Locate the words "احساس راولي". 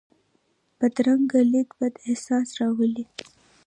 2.07-3.05